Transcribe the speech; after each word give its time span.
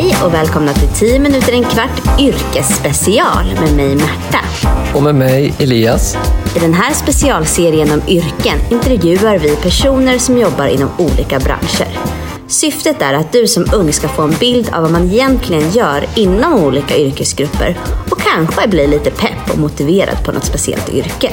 Hej 0.00 0.16
och 0.24 0.34
välkomna 0.34 0.72
till 0.72 0.88
10 0.88 1.18
minuter 1.18 1.52
en 1.52 1.64
kvart 1.64 2.20
yrkesspecial 2.20 3.44
med 3.60 3.76
mig 3.76 3.96
Märta. 3.96 4.38
Och 4.94 5.02
med 5.02 5.14
mig 5.14 5.54
Elias. 5.58 6.16
I 6.56 6.58
den 6.58 6.74
här 6.74 6.94
specialserien 6.94 7.92
om 7.92 8.02
yrken 8.08 8.58
intervjuar 8.70 9.38
vi 9.38 9.56
personer 9.56 10.18
som 10.18 10.38
jobbar 10.38 10.66
inom 10.66 10.90
olika 10.98 11.38
branscher. 11.38 11.88
Syftet 12.48 13.02
är 13.02 13.14
att 13.14 13.32
du 13.32 13.46
som 13.46 13.66
ung 13.74 13.92
ska 13.92 14.08
få 14.08 14.22
en 14.22 14.34
bild 14.40 14.70
av 14.72 14.82
vad 14.82 14.90
man 14.90 15.10
egentligen 15.10 15.70
gör 15.70 16.04
inom 16.16 16.64
olika 16.64 16.96
yrkesgrupper 16.96 17.76
och 18.10 18.20
kanske 18.20 18.68
bli 18.68 18.86
lite 18.86 19.10
pepp 19.10 19.52
och 19.52 19.58
motiverad 19.58 20.24
på 20.24 20.32
något 20.32 20.44
speciellt 20.44 20.94
yrke. 20.94 21.30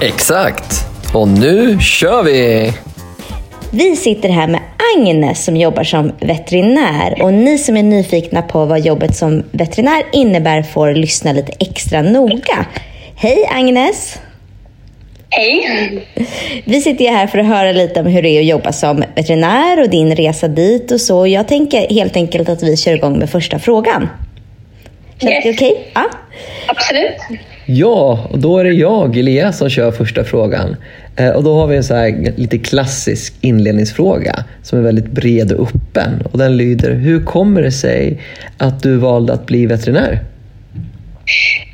Exakt! 0.00 0.74
Och 1.14 1.28
nu 1.28 1.80
kör 1.80 2.22
vi! 2.22 2.72
Vi 3.70 3.96
sitter 3.96 4.28
här 4.28 4.48
med 4.48 4.60
Agnes 4.96 5.44
som 5.44 5.56
jobbar 5.56 5.84
som 5.84 6.12
veterinär 6.20 7.22
och 7.22 7.34
ni 7.34 7.58
som 7.58 7.76
är 7.76 7.82
nyfikna 7.82 8.42
på 8.42 8.64
vad 8.64 8.80
jobbet 8.80 9.16
som 9.16 9.42
veterinär 9.50 10.02
innebär 10.12 10.62
får 10.62 10.94
lyssna 10.94 11.32
lite 11.32 11.52
extra 11.60 12.02
noga. 12.02 12.66
Hej 13.16 13.46
Agnes! 13.50 14.18
Hej! 15.30 16.06
Vi 16.64 16.80
sitter 16.80 17.08
här 17.08 17.26
för 17.26 17.38
att 17.38 17.46
höra 17.46 17.72
lite 17.72 18.00
om 18.00 18.06
hur 18.06 18.22
det 18.22 18.28
är 18.28 18.40
att 18.40 18.46
jobba 18.46 18.72
som 18.72 19.04
veterinär 19.16 19.80
och 19.80 19.90
din 19.90 20.16
resa 20.16 20.48
dit 20.48 20.90
och 20.92 21.00
så. 21.00 21.26
Jag 21.26 21.48
tänker 21.48 21.94
helt 21.94 22.16
enkelt 22.16 22.48
att 22.48 22.62
vi 22.62 22.76
kör 22.76 22.92
igång 22.92 23.18
med 23.18 23.30
första 23.30 23.58
frågan. 23.58 24.08
Känns 25.20 25.32
Yes. 25.32 25.44
det 25.44 25.50
okej? 25.50 25.90
Ja. 25.94 26.04
Absolut. 26.66 27.40
Ja, 27.66 28.28
och 28.30 28.38
då 28.38 28.58
är 28.58 28.64
det 28.64 28.72
jag, 28.72 29.16
Elias, 29.16 29.58
som 29.58 29.70
kör 29.70 29.90
första 29.90 30.24
frågan. 30.24 30.76
Eh, 31.16 31.30
och 31.30 31.44
då 31.44 31.54
har 31.54 31.66
vi 31.66 31.76
en 31.76 31.84
så 31.84 31.94
här 31.94 32.32
lite 32.36 32.58
klassisk 32.58 33.34
inledningsfråga 33.40 34.44
som 34.62 34.78
är 34.78 34.82
väldigt 34.82 35.06
bred 35.06 35.52
och 35.52 35.68
öppen. 35.68 36.26
Och 36.32 36.38
den 36.38 36.56
lyder, 36.56 36.90
hur 36.90 37.24
kommer 37.24 37.62
det 37.62 37.72
sig 37.72 38.20
att 38.58 38.82
du 38.82 38.96
valde 38.96 39.32
att 39.32 39.46
bli 39.46 39.66
veterinär? 39.66 40.18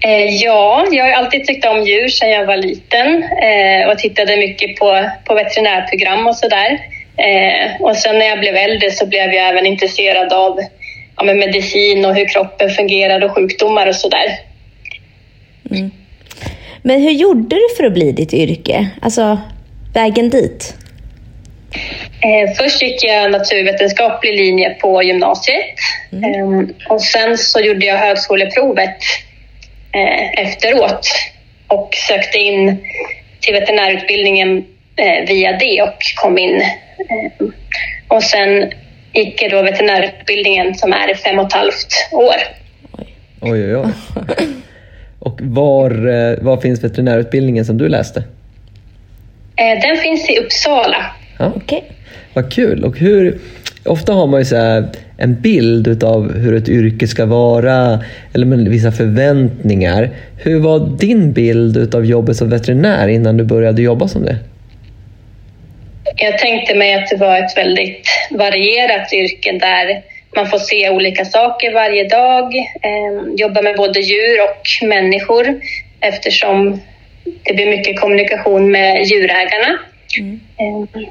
Eh, 0.05 0.34
ja, 0.34 0.86
jag 0.91 1.04
har 1.04 1.12
alltid 1.12 1.47
tyckt 1.47 1.66
om 1.66 1.84
djur 1.84 2.08
sedan 2.08 2.30
jag 2.30 2.47
var 2.47 2.56
liten 2.56 3.22
eh, 3.22 3.91
och 3.91 3.98
tittade 3.98 4.36
mycket 4.36 4.77
på, 4.77 5.10
på 5.25 5.34
veterinärprogram 5.34 6.27
och 6.27 6.36
sådär. 6.36 6.78
Och 7.80 7.97
sen 7.97 8.19
när 8.19 8.27
jag 8.27 8.41
blev 8.41 8.56
äldre 8.56 8.91
så 8.91 9.06
blev 9.06 9.32
jag 9.32 9.48
även 9.48 9.66
intresserad 9.66 10.32
av 10.32 10.60
ja, 11.16 11.34
medicin 11.34 12.04
och 12.04 12.14
hur 12.14 12.28
kroppen 12.28 12.70
fungerar 12.70 13.25
och 13.25 13.34
sjukdomar 13.34 13.86
och 13.86 13.97
sådär. 13.97 14.38
Men 16.83 17.02
hur 17.02 17.11
gjorde 17.11 17.56
du 17.56 17.62
för 17.77 17.84
att 17.84 17.92
bli 17.92 18.12
ditt 18.12 18.33
yrke? 18.34 18.88
Alltså 19.02 19.38
vägen 19.94 20.30
dit? 20.30 20.75
Eh, 22.20 22.55
först 22.56 22.83
gick 22.83 23.05
jag 23.05 23.30
naturvetenskaplig 23.30 24.36
linje 24.36 24.70
på 24.70 25.02
gymnasiet 25.02 25.75
eh, 26.12 26.88
och 26.88 27.02
sen 27.02 27.38
så 27.38 27.60
gjorde 27.60 27.86
jag 27.86 27.97
högskoleprovet 27.97 28.97
eh, 29.92 30.44
efteråt 30.47 31.08
och 31.66 31.94
sökte 32.08 32.38
in 32.38 32.77
till 33.41 33.55
veterinärutbildningen 33.55 34.64
eh, 34.97 35.27
via 35.28 35.53
det 35.53 35.82
och 35.82 35.98
kom 36.22 36.38
in. 36.38 36.60
Eh, 36.60 37.47
och 38.08 38.22
sen 38.22 38.72
gick 39.12 39.42
jag 39.42 39.50
då 39.50 39.62
veterinärutbildningen 39.62 40.75
som 40.75 40.92
är 40.92 41.14
fem 41.14 41.38
och 41.38 41.47
ett 41.47 41.53
halvt 41.53 42.08
år. 42.12 42.36
Oj, 43.41 43.77
oj, 43.77 43.77
oj. 43.77 43.92
Och 45.19 45.41
var, 45.42 45.91
eh, 45.91 46.38
var 46.41 46.56
finns 46.56 46.84
veterinärutbildningen 46.84 47.64
som 47.64 47.78
du 47.78 47.88
läste? 47.88 48.22
Eh, 49.56 49.80
den 49.83 49.97
finns 49.97 50.30
i 50.30 50.38
Uppsala. 50.38 51.06
Ja, 51.38 51.52
Okej. 51.56 51.84
Vad 52.34 52.52
kul! 52.52 52.84
Och 52.84 52.98
hur, 52.98 53.38
ofta 53.84 54.12
har 54.12 54.27
man 54.27 54.41
ju 54.41 54.44
så 54.44 54.56
här 54.56 54.88
en 55.16 55.41
bild 55.41 56.04
av 56.04 56.38
hur 56.38 56.54
ett 56.54 56.69
yrke 56.69 57.09
ska 57.09 57.26
vara, 57.26 58.04
eller 58.34 58.47
med 58.47 58.69
vissa 58.69 58.92
förväntningar. 58.92 60.10
Hur 60.37 60.60
var 60.60 60.98
din 60.98 61.32
bild 61.32 61.94
av 61.94 62.06
jobbet 62.06 62.37
som 62.37 62.50
veterinär 62.50 63.09
innan 63.09 63.37
du 63.37 63.44
började 63.44 63.82
jobba 63.82 64.09
som 64.09 64.25
det? 64.25 64.37
Jag 66.16 66.38
tänkte 66.38 66.75
mig 66.75 66.94
att 66.94 67.09
det 67.10 67.16
var 67.16 67.38
ett 67.38 67.56
väldigt 67.56 68.09
varierat 68.31 69.12
yrke 69.12 69.53
där 69.53 70.03
man 70.37 70.47
får 70.47 70.59
se 70.59 70.91
olika 70.91 71.25
saker 71.25 71.75
varje 71.75 72.09
dag, 72.09 72.56
eh, 72.56 73.34
jobba 73.37 73.62
med 73.62 73.77
både 73.77 74.00
djur 74.00 74.43
och 74.43 74.89
människor 74.89 75.61
eftersom 76.00 76.81
det 77.43 77.55
blir 77.55 77.71
mycket 77.71 78.00
kommunikation 78.00 78.71
med 78.71 79.05
djurägarna. 79.05 79.78
Eh, 80.59 81.03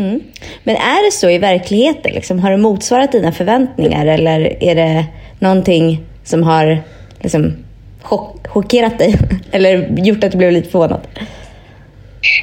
Mm. 0.00 0.20
Men 0.64 0.76
är 0.76 1.06
det 1.06 1.12
så 1.12 1.30
i 1.30 1.38
verkligheten? 1.38 2.12
Liksom, 2.12 2.38
har 2.38 2.50
det 2.50 2.56
motsvarat 2.56 3.12
dina 3.12 3.32
förväntningar 3.32 4.06
eller 4.06 4.62
är 4.62 4.74
det 4.74 5.04
någonting 5.38 6.00
som 6.24 6.42
har 6.42 6.82
liksom, 7.20 7.56
chock, 8.02 8.46
chockerat 8.46 8.98
dig? 8.98 9.14
Eller 9.52 9.88
gjort 10.04 10.24
att 10.24 10.32
du 10.32 10.38
blev 10.38 10.52
lite 10.52 10.70
förvånad? 10.70 11.00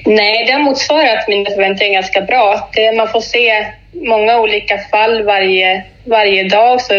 Nej, 0.05 0.45
det 0.45 0.51
har 0.51 0.59
motsvarat 0.59 1.27
mina 1.27 1.49
förväntningar 1.49 1.93
ganska 1.93 2.21
bra. 2.21 2.69
Det, 2.73 2.91
man 2.97 3.07
får 3.07 3.21
se 3.21 3.65
många 3.93 4.39
olika 4.39 4.77
fall 4.77 5.23
varje, 5.23 5.83
varje 6.03 6.43
dag, 6.49 6.81
så 6.81 6.93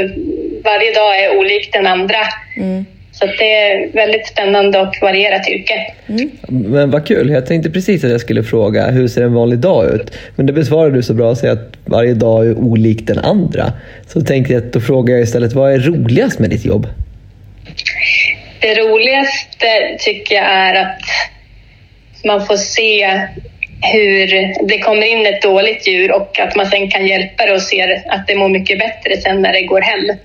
varje 0.64 0.94
dag 0.94 1.20
är 1.24 1.38
olik 1.38 1.72
den 1.72 1.86
andra. 1.86 2.18
Mm. 2.56 2.84
Så 3.12 3.26
det 3.26 3.54
är 3.54 3.92
väldigt 3.92 4.26
spännande 4.26 4.80
och 4.80 4.94
varierat 5.02 5.48
yrke. 5.48 5.74
Men 6.48 6.90
vad 6.90 7.06
kul, 7.06 7.30
jag 7.30 7.46
tänkte 7.46 7.70
precis 7.70 8.04
att 8.04 8.10
jag 8.10 8.20
skulle 8.20 8.42
fråga 8.42 8.90
hur 8.90 9.08
ser 9.08 9.22
en 9.22 9.34
vanlig 9.34 9.58
dag 9.58 9.94
ut? 9.94 10.12
Men 10.36 10.46
det 10.46 10.52
besvarade 10.52 10.94
du 10.94 11.02
så 11.02 11.14
bra 11.14 11.32
att 11.32 11.38
säga 11.38 11.52
att 11.52 11.76
varje 11.84 12.14
dag 12.14 12.46
är 12.46 12.58
olik 12.58 13.06
den 13.06 13.18
andra. 13.18 13.72
Så 14.06 14.20
tänkte 14.20 14.52
jag 14.52 14.66
att 14.66 14.72
då 14.72 14.80
frågar 14.80 15.14
jag 15.14 15.22
istället, 15.22 15.52
vad 15.52 15.72
är 15.72 15.78
roligast 15.78 16.38
med 16.38 16.50
ditt 16.50 16.64
jobb? 16.64 16.86
Det 18.60 18.74
roligaste 18.74 19.96
tycker 19.98 20.34
jag 20.34 20.44
är 20.44 20.74
att 20.74 21.02
man 22.24 22.46
får 22.46 22.56
se 22.56 23.20
hur 23.92 24.26
det 24.68 24.78
kommer 24.78 25.06
in 25.06 25.26
ett 25.26 25.42
dåligt 25.42 25.88
djur 25.88 26.12
och 26.12 26.40
att 26.40 26.56
man 26.56 26.66
sen 26.66 26.90
kan 26.90 27.06
hjälpa 27.06 27.46
det 27.46 27.52
och 27.52 27.62
ser 27.62 28.02
att 28.08 28.26
det 28.26 28.34
mår 28.36 28.48
mycket 28.48 28.78
bättre 28.78 29.16
sen 29.16 29.42
när 29.42 29.52
det 29.52 29.62
går 29.62 29.80
hem. 29.80 30.18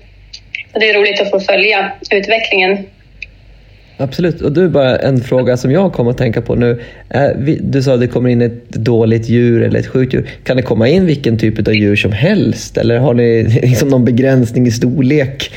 Så 0.72 0.78
det 0.78 0.90
är 0.90 0.94
roligt 0.98 1.20
att 1.20 1.30
få 1.30 1.40
följa 1.40 1.92
utvecklingen. 2.10 2.78
Absolut, 3.96 4.40
och 4.40 4.52
du 4.52 4.68
bara 4.68 4.96
en 4.96 5.20
fråga 5.20 5.56
som 5.56 5.70
jag 5.70 5.92
kommer 5.92 6.10
att 6.10 6.18
tänka 6.18 6.42
på 6.42 6.54
nu. 6.54 6.82
Du 7.60 7.82
sa 7.82 7.94
att 7.94 8.00
det 8.00 8.06
kommer 8.06 8.30
in 8.30 8.42
ett 8.42 8.68
dåligt 8.68 9.28
djur 9.28 9.62
eller 9.62 9.80
ett 9.80 9.86
sjukt 9.86 10.14
djur. 10.14 10.30
Kan 10.44 10.56
det 10.56 10.62
komma 10.62 10.88
in 10.88 11.06
vilken 11.06 11.38
typ 11.38 11.68
av 11.68 11.74
djur 11.74 11.96
som 11.96 12.12
helst 12.12 12.76
eller 12.76 12.98
har 12.98 13.14
ni 13.14 13.42
liksom 13.62 13.88
någon 13.88 14.04
begränsning 14.04 14.66
i 14.66 14.70
storlek? 14.70 15.50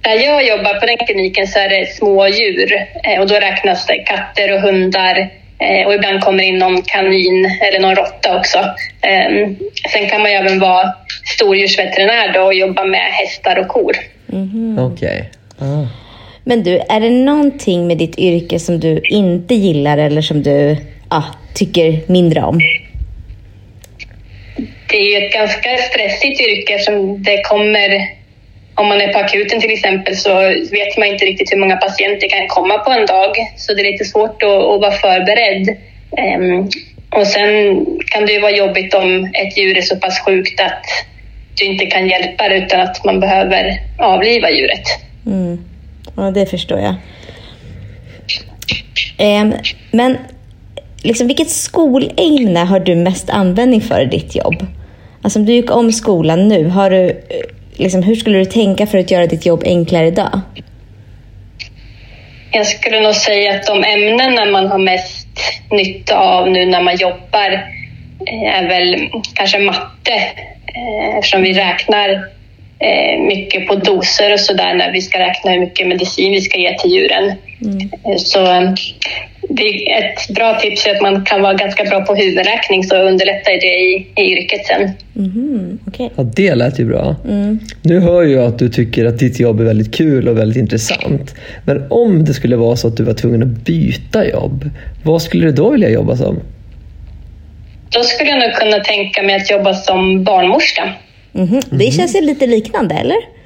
Där 0.00 0.24
jag 0.24 0.46
jobbar 0.46 0.80
på 0.80 0.86
den 0.86 0.96
kliniken 0.96 1.46
så 1.46 1.58
är 1.58 1.68
det 1.68 1.86
små 1.86 2.28
djur 2.28 2.72
eh, 3.04 3.20
och 3.20 3.28
då 3.28 3.34
räknas 3.34 3.86
det 3.86 3.98
katter 3.98 4.52
och 4.52 4.60
hundar 4.60 5.30
eh, 5.58 5.86
och 5.86 5.94
ibland 5.94 6.20
kommer 6.20 6.42
in 6.42 6.58
någon 6.58 6.82
kanin 6.82 7.58
eller 7.60 7.80
någon 7.80 7.96
råtta 7.96 8.36
också. 8.36 8.58
Ehm, 9.00 9.56
Sen 9.92 10.08
kan 10.08 10.22
man 10.22 10.30
ju 10.30 10.36
även 10.36 10.58
vara 10.58 10.94
stordjursveterinär 11.24 12.32
då 12.32 12.40
och 12.40 12.54
jobba 12.54 12.84
med 12.84 13.00
hästar 13.00 13.58
och 13.58 13.68
kor. 13.68 13.96
Okej. 14.78 15.30
Ah. 15.58 15.86
Men 16.44 16.62
du, 16.62 16.78
är 16.88 17.00
det 17.00 17.10
någonting 17.10 17.86
med 17.86 17.98
ditt 17.98 18.18
yrke 18.18 18.58
som 18.58 18.80
du 18.80 19.00
inte 19.04 19.54
gillar 19.54 19.98
eller 19.98 20.22
som 20.22 20.42
du 20.42 20.76
ah, 21.08 21.24
tycker 21.54 22.00
mindre 22.06 22.40
om? 22.42 22.60
Det 24.90 24.96
är 24.96 25.20
ju 25.20 25.26
ett 25.26 25.32
ganska 25.32 25.76
stressigt 25.76 26.40
yrke 26.40 26.78
som 26.78 27.22
det 27.22 27.42
kommer 27.42 28.19
om 28.80 28.88
man 28.88 29.00
är 29.00 29.12
på 29.12 29.18
akuten 29.18 29.60
till 29.60 29.70
exempel 29.70 30.16
så 30.16 30.34
vet 30.70 30.96
man 30.98 31.08
inte 31.08 31.24
riktigt 31.24 31.52
hur 31.52 31.58
många 31.58 31.76
patienter 31.76 32.28
kan 32.28 32.48
komma 32.48 32.78
på 32.78 32.90
en 32.90 33.06
dag. 33.06 33.32
Så 33.56 33.74
det 33.74 33.82
är 33.82 33.92
lite 33.92 34.04
svårt 34.04 34.42
att, 34.42 34.48
att 34.48 34.80
vara 34.80 34.92
förberedd. 34.92 35.76
Ehm, 36.16 36.68
och 37.10 37.26
sen 37.26 37.86
kan 38.12 38.26
det 38.26 38.32
ju 38.32 38.40
vara 38.40 38.56
jobbigt 38.56 38.94
om 38.94 39.24
ett 39.24 39.56
djur 39.58 39.76
är 39.76 39.82
så 39.82 39.96
pass 39.96 40.20
sjukt 40.20 40.60
att 40.60 40.84
du 41.58 41.64
inte 41.64 41.86
kan 41.86 42.08
hjälpa 42.08 42.48
det 42.48 42.56
utan 42.56 42.80
att 42.80 43.04
man 43.04 43.20
behöver 43.20 43.80
avliva 43.98 44.50
djuret. 44.50 44.86
Mm. 45.26 45.64
Ja, 46.16 46.30
det 46.30 46.46
förstår 46.46 46.80
jag. 46.80 46.94
Ehm, 49.18 49.54
men 49.90 50.18
liksom, 51.02 51.26
vilket 51.26 51.50
skolämne 51.50 52.60
har 52.60 52.80
du 52.80 52.94
mest 52.94 53.30
användning 53.30 53.80
för 53.80 54.00
i 54.02 54.06
ditt 54.06 54.36
jobb? 54.36 54.66
Alltså 55.22 55.38
om 55.38 55.44
du 55.46 55.52
gick 55.52 55.70
om 55.70 55.92
skolan 55.92 56.48
nu, 56.48 56.64
har 56.68 56.90
du, 56.90 57.20
liksom, 57.80 58.02
hur 58.02 58.14
skulle 58.14 58.38
du 58.38 58.44
tänka 58.44 58.86
för 58.86 58.98
att 58.98 59.10
göra 59.10 59.26
ditt 59.26 59.46
jobb 59.46 59.62
enklare 59.64 60.06
idag? 60.06 60.40
Jag 62.52 62.66
skulle 62.66 63.00
nog 63.00 63.14
säga 63.14 63.54
att 63.54 63.66
de 63.66 63.84
ämnena 63.84 64.44
man 64.44 64.66
har 64.66 64.78
mest 64.78 65.28
nytta 65.70 66.18
av 66.18 66.50
nu 66.50 66.66
när 66.66 66.82
man 66.82 66.96
jobbar 66.96 67.52
eh, 68.26 68.58
är 68.58 68.68
väl 68.68 69.08
kanske 69.34 69.58
matte 69.58 70.14
eh, 70.66 71.16
eftersom 71.18 71.42
vi 71.42 71.52
räknar 71.52 72.08
eh, 72.78 73.20
mycket 73.20 73.66
på 73.66 73.74
doser 73.74 74.32
och 74.32 74.40
sådär 74.40 74.74
när 74.74 74.92
vi 74.92 75.00
ska 75.00 75.18
räkna 75.18 75.50
hur 75.50 75.60
mycket 75.60 75.86
medicin 75.88 76.32
vi 76.32 76.40
ska 76.40 76.58
ge 76.58 76.78
till 76.78 76.90
djuren. 76.90 77.28
Eh, 77.28 78.16
Så 78.16 78.74
det 79.60 79.92
ett 79.92 80.34
bra 80.34 80.58
tips 80.60 80.86
är 80.86 80.94
att 80.94 81.02
man 81.02 81.24
kan 81.24 81.42
vara 81.42 81.54
ganska 81.54 81.84
bra 81.84 82.00
på 82.00 82.14
huvudräkning 82.14 82.84
så 82.84 82.96
underlättar 82.96 83.52
det 83.60 83.66
i, 83.66 84.06
i 84.16 84.32
yrket 84.32 84.66
sen. 84.66 84.90
Mm, 85.16 85.78
okay. 85.86 86.08
Ja, 86.16 86.22
det 86.22 86.54
lät 86.54 86.78
ju 86.78 86.84
bra. 86.84 87.16
Mm. 87.28 87.58
Nu 87.82 88.00
hör 88.00 88.22
jag 88.22 88.44
att 88.44 88.58
du 88.58 88.68
tycker 88.68 89.04
att 89.04 89.18
ditt 89.18 89.40
jobb 89.40 89.60
är 89.60 89.64
väldigt 89.64 89.94
kul 89.94 90.28
och 90.28 90.38
väldigt 90.38 90.56
intressant. 90.56 91.34
Men 91.64 91.86
om 91.90 92.24
det 92.24 92.34
skulle 92.34 92.56
vara 92.56 92.76
så 92.76 92.88
att 92.88 92.96
du 92.96 93.04
var 93.04 93.14
tvungen 93.14 93.42
att 93.42 93.48
byta 93.48 94.28
jobb, 94.28 94.70
vad 95.04 95.22
skulle 95.22 95.46
du 95.46 95.52
då 95.52 95.70
vilja 95.70 95.90
jobba 95.90 96.16
som? 96.16 96.40
Då 97.90 98.02
skulle 98.02 98.30
jag 98.30 98.38
nog 98.38 98.52
kunna 98.52 98.78
tänka 98.84 99.22
mig 99.22 99.34
att 99.34 99.50
jobba 99.50 99.74
som 99.74 100.24
barnmorska. 100.24 100.92
Mm 101.34 101.48
-hmm. 101.48 101.62
Det 101.70 101.90
känns 101.90 102.16
ju 102.16 102.20
lite 102.20 102.46
liknande, 102.46 102.94
eller? 102.94 103.39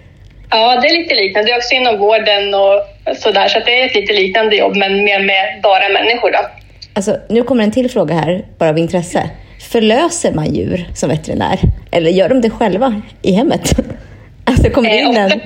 Ja, 0.50 0.80
det 0.80 0.88
är 0.88 0.98
lite 1.02 1.14
liknande. 1.14 1.48
Det 1.48 1.52
är 1.52 1.56
också 1.56 1.74
inom 1.74 1.98
vården 1.98 2.54
och 2.54 3.16
sådär, 3.16 3.48
så 3.48 3.58
det 3.58 3.80
är 3.80 3.86
ett 3.86 3.94
lite 3.94 4.12
liknande 4.12 4.56
jobb, 4.56 4.76
men 4.76 5.04
mer 5.04 5.20
med 5.20 5.60
bara 5.62 5.88
människor. 5.88 6.30
Då. 6.32 6.38
Alltså, 6.94 7.16
nu 7.28 7.42
kommer 7.42 7.64
en 7.64 7.70
till 7.70 7.90
fråga 7.90 8.14
här, 8.14 8.44
bara 8.58 8.68
av 8.70 8.78
intresse. 8.78 9.30
Förlöser 9.72 10.32
man 10.32 10.54
djur 10.54 10.86
som 10.94 11.08
veterinär? 11.08 11.58
Eller 11.90 12.10
gör 12.10 12.28
de 12.28 12.40
det 12.40 12.50
själva 12.50 13.02
i 13.22 13.32
hemmet? 13.32 13.70
Alltså, 14.46 14.70
kommer 14.70 14.90
det 14.90 14.96
in 14.96 15.16
en... 15.16 15.32
Eh, 15.32 15.38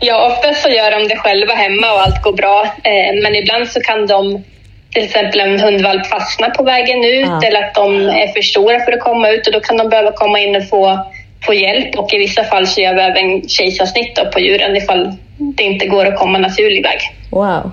ja, 0.00 0.26
oftast 0.26 0.62
så 0.62 0.68
gör 0.68 0.90
de 0.90 1.08
det 1.08 1.16
själva 1.16 1.54
hemma 1.54 1.92
och 1.92 2.00
allt 2.00 2.22
går 2.22 2.32
bra. 2.32 2.64
Eh, 2.64 3.22
men 3.22 3.34
ibland 3.34 3.68
så 3.68 3.80
kan 3.80 4.06
de 4.06 4.44
till 4.90 5.04
exempel 5.04 5.40
en 5.40 5.60
hundvalp 5.60 6.06
fastna 6.06 6.50
på 6.50 6.62
vägen 6.62 7.04
ut 7.04 7.26
ja. 7.26 7.40
eller 7.46 7.62
att 7.62 7.74
de 7.74 8.08
är 8.08 8.32
för 8.32 8.42
stora 8.42 8.80
för 8.80 8.92
att 8.92 9.00
komma 9.00 9.28
ut 9.30 9.46
och 9.46 9.52
då 9.52 9.60
kan 9.60 9.76
de 9.76 9.88
behöva 9.88 10.12
komma 10.12 10.38
in 10.38 10.56
och 10.56 10.68
få, 10.68 11.06
få 11.46 11.54
hjälp 11.54 11.94
och 11.98 12.14
i 12.14 12.18
vissa 12.18 12.44
fall 12.44 12.66
så 12.66 12.80
gör 12.80 12.94
vi 12.94 13.00
även 13.00 13.48
kejsarsnitt 13.48 14.18
på 14.32 14.40
djuren 14.40 14.76
ifall 14.76 15.12
det 15.38 15.62
inte 15.62 15.86
går 15.86 16.06
att 16.06 16.18
komma 16.18 16.38
naturlig 16.38 16.82
väg. 16.82 16.98
Wow. 17.30 17.70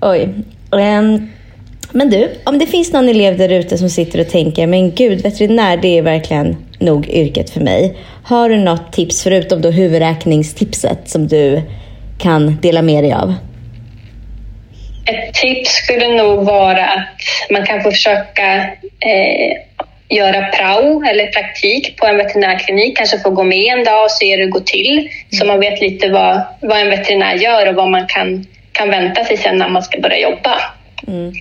Oj. 0.00 0.28
Um, 0.70 1.30
men 1.92 2.10
du, 2.10 2.30
om 2.44 2.58
det 2.58 2.66
finns 2.66 2.92
någon 2.92 3.08
elev 3.08 3.38
där 3.38 3.48
ute 3.48 3.78
som 3.78 3.90
sitter 3.90 4.20
och 4.20 4.28
tänker, 4.28 4.66
men 4.66 4.94
gud, 4.94 5.22
veterinär 5.22 5.76
det 5.76 5.98
är 5.98 6.02
verkligen 6.02 6.56
nog 6.78 7.08
yrket 7.08 7.50
för 7.50 7.60
mig. 7.60 7.96
Har 8.24 8.48
du 8.48 8.56
något 8.56 8.92
tips, 8.92 9.22
förutom 9.22 9.62
då 9.62 9.70
huvudräkningstipset, 9.70 11.08
som 11.08 11.28
du 11.28 11.62
kan 12.18 12.60
dela 12.60 12.82
med 12.82 13.04
dig 13.04 13.12
av? 13.12 13.34
Ett 15.06 15.34
tips 15.34 15.70
skulle 15.70 16.08
nog 16.08 16.44
vara 16.44 16.84
att 16.84 17.20
man 17.50 17.66
kan 17.66 17.82
få 17.82 17.90
försöka 17.90 18.56
eh, 19.00 19.67
göra 20.08 20.46
prao 20.46 21.02
eller 21.04 21.26
praktik 21.26 21.96
på 21.96 22.06
en 22.06 22.16
veterinärklinik, 22.16 22.96
kanske 22.96 23.18
få 23.18 23.30
gå 23.30 23.44
med 23.44 23.78
en 23.78 23.84
dag 23.84 24.04
och 24.04 24.10
se 24.10 24.36
hur 24.36 24.42
det 24.42 24.50
går 24.50 24.60
till 24.60 24.98
mm. 24.98 25.10
så 25.30 25.46
man 25.46 25.60
vet 25.60 25.80
lite 25.80 26.08
vad, 26.08 26.42
vad 26.60 26.80
en 26.80 26.90
veterinär 26.90 27.34
gör 27.34 27.68
och 27.68 27.74
vad 27.74 27.90
man 27.90 28.06
kan, 28.06 28.46
kan 28.72 28.90
vänta 28.90 29.24
sig 29.24 29.36
sen 29.36 29.58
när 29.58 29.68
man 29.68 29.82
ska 29.82 30.00
börja 30.00 30.18
jobba. 30.18 30.54
Mm. 31.06 31.32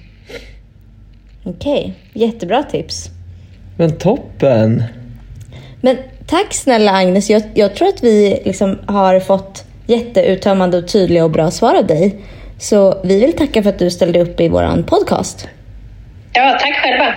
Okej, 1.43 1.79
okay. 1.79 2.27
jättebra 2.27 2.63
tips. 2.63 3.09
Men 3.77 3.97
toppen! 3.97 4.83
Men 5.81 5.97
tack 6.27 6.53
snälla 6.53 6.91
Agnes, 6.91 7.29
jag, 7.29 7.41
jag 7.53 7.75
tror 7.75 7.87
att 7.87 8.03
vi 8.03 8.41
liksom 8.45 8.79
har 8.87 9.19
fått 9.19 9.65
jätteuttömmande 9.85 10.77
och 10.77 10.87
tydliga 10.87 11.23
och 11.23 11.31
bra 11.31 11.51
svar 11.51 11.75
av 11.75 11.87
dig. 11.87 12.15
Så 12.59 13.01
vi 13.03 13.19
vill 13.19 13.33
tacka 13.33 13.63
för 13.63 13.69
att 13.69 13.79
du 13.79 13.89
ställde 13.89 14.19
upp 14.19 14.39
i 14.39 14.47
vår 14.47 14.83
podcast. 14.83 15.47
Ja, 16.33 16.57
tack 16.61 16.75
själva. 16.75 17.15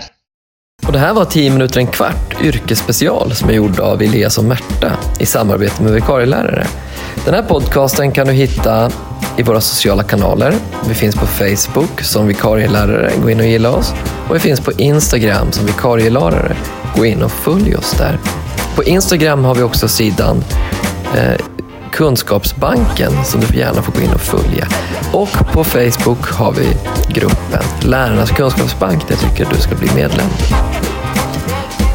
Och 0.87 0.93
det 0.93 0.99
här 0.99 1.15
var 1.15 1.25
10 1.25 1.51
minuter 1.51 1.81
en 1.81 1.87
kvart 1.87 2.43
yrkesspecial 2.43 3.35
som 3.35 3.49
är 3.49 3.53
gjord 3.53 3.81
av 3.81 4.03
Elias 4.03 4.39
och 4.39 4.45
Märta 4.45 4.93
i 5.19 5.27
samarbete 5.27 5.83
med 5.83 5.93
vikarielärare. 5.93 6.67
Den 7.25 7.35
här 7.35 7.43
podcasten 7.43 8.13
kan 8.13 8.27
du 8.27 8.33
hitta 8.33 8.91
i 9.37 9.43
våra 9.43 9.61
sociala 9.61 10.03
kanaler. 10.03 10.55
Vi 10.89 10.95
finns 10.95 11.15
på 11.15 11.27
Facebook 11.27 12.01
som 12.01 12.27
vikarielärare, 12.27 13.13
gå 13.23 13.31
in 13.31 13.41
och 13.41 13.47
gilla 13.47 13.71
oss. 13.71 13.93
Och 14.29 14.35
vi 14.35 14.41
finns 14.41 14.61
på 14.61 14.73
Instagram 14.73 15.53
som 15.53 15.67
vikarielärare, 15.67 16.57
gå 16.97 17.07
in 17.07 17.23
och 17.23 17.33
följ 17.33 17.77
oss 17.77 17.95
där. 17.99 18.19
På 18.77 18.85
Instagram 18.85 19.45
har 19.45 19.55
vi 19.55 19.63
också 19.63 19.89
sidan 19.89 20.45
eh, 21.15 21.47
Kunskapsbanken 21.93 23.25
som 23.25 23.41
du 23.41 23.59
gärna 23.59 23.83
får 23.83 23.93
gå 23.93 24.01
in 24.01 24.13
och 24.13 24.21
följa. 24.21 24.67
Och 25.13 25.53
på 25.53 25.65
Facebook 25.65 26.31
har 26.31 26.53
vi 26.53 26.77
gruppen 27.09 27.63
Lärarnas 27.83 28.31
kunskapsbank 28.31 29.09
där 29.09 29.15
jag 29.15 29.21
tycker 29.21 29.55
du 29.55 29.61
ska 29.61 29.75
bli 29.75 29.89
medlem. 29.95 30.29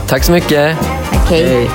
Tack 0.08 0.24
så 0.24 0.32
mycket! 0.32 0.78
Tack, 1.12 1.30
hej. 1.30 1.46
hej. 1.46 1.70